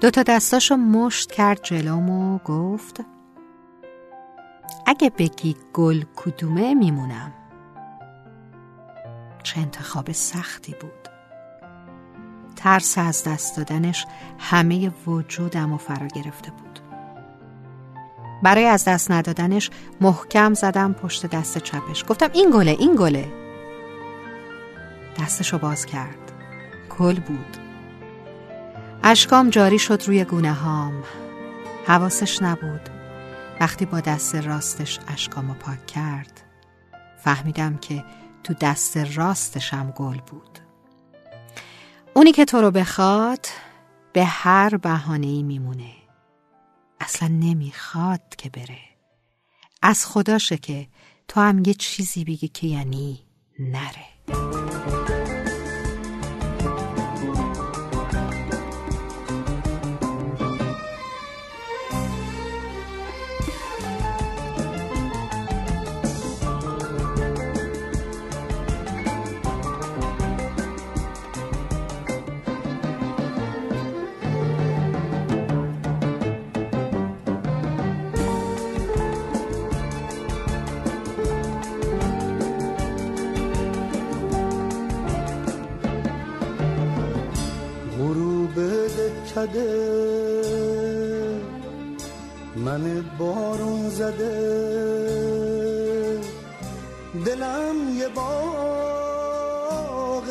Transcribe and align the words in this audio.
دو 0.00 0.10
تا 0.10 0.22
دستاشو 0.22 0.76
مشت 0.76 1.32
کرد 1.32 1.62
جلوم 1.62 2.10
و 2.10 2.38
گفت 2.38 3.00
اگه 4.86 5.10
بگی 5.10 5.56
گل 5.72 6.04
کدومه 6.16 6.74
میمونم. 6.74 7.32
چه 9.42 9.60
انتخاب 9.60 10.12
سختی 10.12 10.74
بود. 10.80 11.08
ترس 12.56 12.98
از 12.98 13.24
دست 13.24 13.56
دادنش 13.56 14.06
همه 14.38 14.92
وجودم 15.06 15.72
و 15.72 15.76
فرا 15.76 16.06
گرفته 16.06 16.50
بود. 16.50 16.80
برای 18.42 18.64
از 18.64 18.84
دست 18.84 19.10
ندادنش 19.10 19.70
محکم 20.00 20.54
زدم 20.54 20.92
پشت 20.92 21.26
دست 21.26 21.58
چپش. 21.58 22.04
گفتم 22.08 22.30
این 22.32 22.50
گله 22.50 22.70
این 22.70 22.96
گله. 22.96 23.32
دستشو 25.18 25.58
باز 25.58 25.86
کرد. 25.86 26.32
گل 26.98 27.20
بود. 27.20 27.69
اشکام 29.04 29.50
جاری 29.50 29.78
شد 29.78 30.02
روی 30.06 30.24
گونه 30.24 30.52
هام. 30.52 31.02
حواسش 31.86 32.42
نبود. 32.42 32.88
وقتی 33.60 33.86
با 33.86 34.00
دست 34.00 34.34
راستش 34.34 34.98
اشکامو 35.08 35.54
پاک 35.54 35.86
کرد 35.86 36.40
فهمیدم 37.24 37.76
که 37.76 38.04
تو 38.44 38.54
دست 38.54 38.96
راستشم 38.96 39.90
گل 39.96 40.18
بود. 40.18 40.58
اونی 42.14 42.32
که 42.32 42.44
تو 42.44 42.60
رو 42.60 42.70
بخواد 42.70 43.46
به 44.12 44.24
هر 44.24 44.76
بهانه‌ای 44.76 45.42
میمونه. 45.42 45.92
اصلا 47.00 47.28
نمی‌خواد 47.28 48.36
که 48.38 48.50
بره. 48.50 48.78
از 49.82 50.06
خداشه 50.06 50.56
که 50.56 50.88
تو 51.28 51.40
هم 51.40 51.62
یه 51.66 51.74
چیزی 51.74 52.24
بگی 52.24 52.48
که 52.48 52.66
یعنی 52.66 53.20
نره. 53.58 54.59
کده 89.40 91.30
من 92.56 93.04
بارون 93.18 93.88
زده. 93.88 94.60
دلم 97.26 97.98
یه 97.98 98.08
باغ 98.08 98.26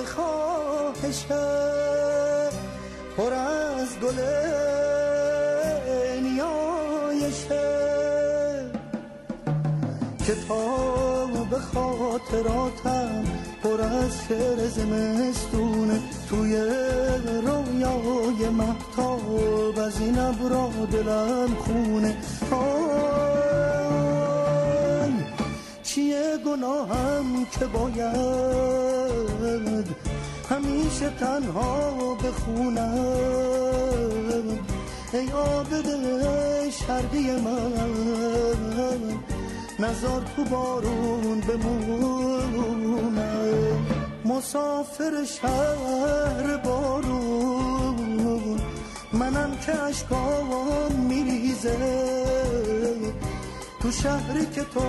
خواهشه 0.06 1.48
پر 3.18 3.34
از 3.34 4.00
گل 4.04 4.20
نیایشه. 6.22 7.70
کتاب 10.28 11.60
خاطراتم 11.74 13.24
پر 13.64 13.82
از 13.82 14.12
شعر 14.28 14.68
زمستونه. 14.68 16.00
توی 16.30 16.58
رویای 17.46 18.50
محتاب 18.50 19.80
از 19.80 20.02
این 20.02 20.20
ابرا 20.20 20.70
دلم 20.92 21.56
خونه. 21.56 22.18
آی 22.52 22.70
چیه 25.84 26.38
گناهم 26.46 27.46
که 27.52 27.66
باید 27.66 28.10
همیشه 30.50 31.10
تنها 31.10 32.16
بخونم؟ 32.16 33.00
ای 35.14 35.32
آبد 35.32 35.86
شرقی 36.70 37.32
من 37.32 37.74
نزار 39.80 40.22
تو 40.36 40.44
بارون 40.44 41.40
بمونم. 41.40 42.70
مسافر 44.40 45.26
شهر 45.26 46.58
بارون. 46.58 48.60
منم 49.14 49.52
که 49.66 49.82
اشکام 49.82 50.92
میریزه. 51.10 51.78
تو 53.82 53.92
شهری 53.92 54.46
که 54.46 54.64
تو 54.64 54.82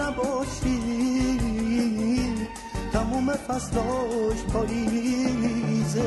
نباشی. 0.00 1.38
تموم 2.92 3.32
فصلاش 3.32 4.42
پاییزه. 4.52 6.02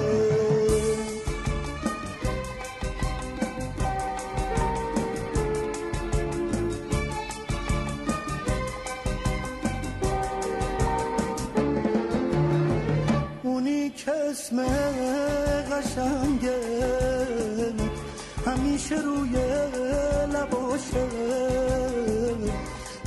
اسم 14.40 14.64
قشنگه 15.72 16.60
همیشه 18.46 18.96
روی 18.96 19.36
لباشه 20.34 21.08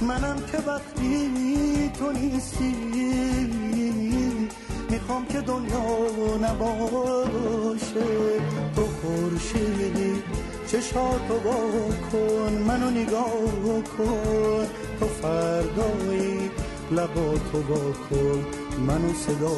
منم 0.02 0.36
که 0.52 0.58
وقتی 0.58 1.90
تو 1.98 2.12
نیستی 2.12 2.74
می‌خوام 4.90 5.26
که 5.26 5.40
دنیا 5.40 6.36
نباشه. 6.42 8.04
تو 8.76 8.82
خورشیدی 8.86 10.22
چشاتو 10.66 11.38
با 11.44 11.56
کن 12.12 12.52
منو 12.52 12.90
نگاه 12.90 13.82
کن. 13.98 14.66
تو 15.00 15.06
فردایی 16.92 17.00
لباتو 17.00 17.62
با 17.68 17.92
کن 17.92 18.44
منو 18.86 19.12
صدا 19.12 19.54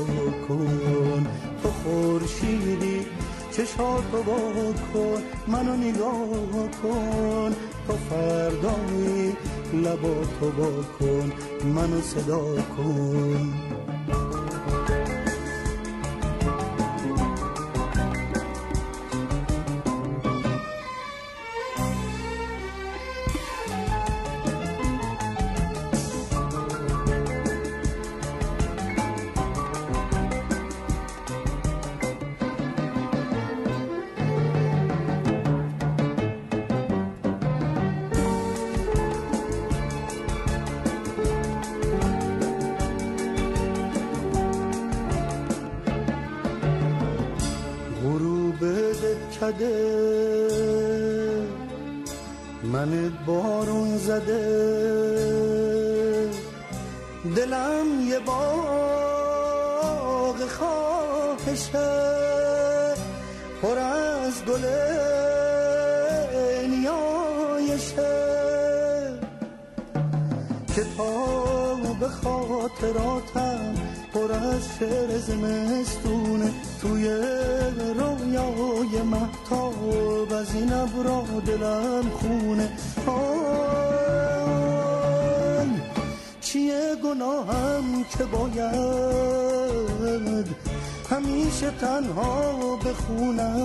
کن 0.49 1.27
تو 1.62 1.69
خورشیدی 1.69 3.06
چشاتو 3.50 4.22
با 4.27 4.72
کن 4.93 5.22
منو 5.47 5.77
نگاه 5.77 6.69
کن 6.83 7.55
تو 7.87 7.93
فردایی 8.11 9.33
لباتو 9.73 10.50
با 10.59 10.71
کن 10.99 11.33
منو 11.65 12.00
صدا 12.00 12.55
کن. 12.77 13.84
کده 49.40 50.75
من 52.62 53.12
بارون 53.26 53.98
زده. 53.98 54.64
دلم 57.36 58.08
یه 58.08 58.19
باغ 58.19 58.44
خواهشه 60.48 61.94
پر 63.62 63.78
از 63.78 64.44
گل 64.44 64.64
نیایشه. 66.69 68.14
کتاب 70.76 72.08
خاطراتم 72.08 73.75
پر 74.14 74.32
از 74.32 74.62
شعر 74.78 75.19
زمستونه 75.19 76.50
توی 76.81 77.08
رویای 77.99 79.02
محتاب. 79.02 80.32
از 80.32 80.55
این 80.55 80.72
ابرا 80.72 81.25
دلم 81.46 82.11
خونه. 82.11 82.69
آی 83.06 83.25
چیه 86.40 86.96
گناهم 87.05 88.05
که 88.19 88.25
باید 88.25 88.64
همیشه 91.10 91.70
تنها 91.70 92.76
بخونم؟ 92.76 93.60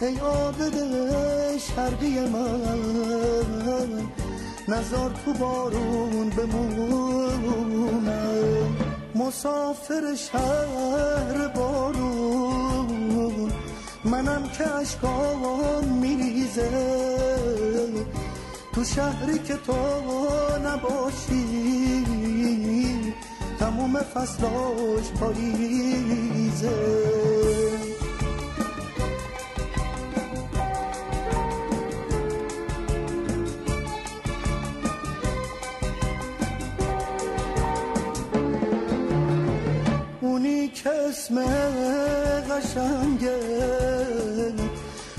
ای 0.00 0.18
عابد 0.18 0.74
شرقی 1.58 2.20
من. 2.20 2.80
نزار 4.70 5.10
تو 5.24 5.32
بارون 5.32 6.30
بمونم. 6.30 8.10
مسافر 9.14 10.14
شهر 10.14 11.48
بارون. 11.48 13.52
منم 14.04 14.48
که 14.48 14.74
اشکام 14.74 15.84
میریزه. 15.84 16.70
تو 18.74 18.84
شهری 18.84 19.38
که 19.38 19.54
تو 19.54 19.76
نباشی. 20.64 22.04
تموم 23.58 23.96
فصلاش 23.96 25.10
پاییزه 25.20 26.70
اسم 41.20 41.44
قشنگه 42.50 43.40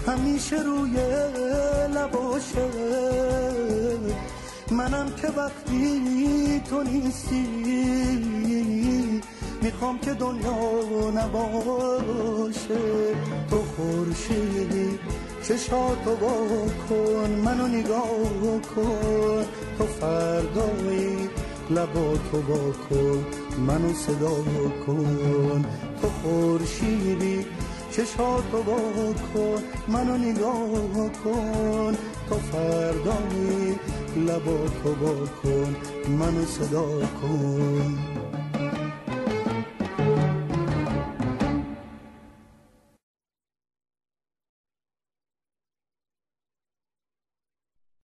همیشه 0.07 0.55
روی 0.55 0.91
لباشه 1.95 2.69
منم 4.71 5.11
که 5.21 5.27
وقتی 5.27 6.61
تو 6.69 6.83
نیستی 6.83 8.31
می‌خوام 9.61 9.99
که 9.99 10.13
دنیا 10.13 11.11
نباشه. 11.15 12.79
تو 13.49 13.57
خورشیدی 13.75 14.99
چشاتو 15.43 16.15
با 16.15 16.33
کن 16.89 17.29
منو 17.45 17.67
نگاه 17.67 18.61
کن. 18.75 19.45
تو 19.77 19.85
فردایی 19.85 21.29
لباتو 21.75 22.41
با 22.47 22.71
کن 22.89 23.25
منو 23.67 23.93
صدا 23.93 24.35
کن. 24.85 25.65
تو 26.01 26.07
خورشیدی 26.07 27.45
چشاتو 27.91 28.63
با 28.63 28.79
کن 29.33 29.63
منو 29.87 30.17
نگاه 30.17 31.09
کن. 31.23 31.97
تو 32.29 32.35
فردایی 32.35 33.75
لباتو 34.27 34.95
با 35.01 35.13
کن 35.43 35.75
منو 36.19 36.45
صدا 36.45 36.89
کن. 37.21 38.40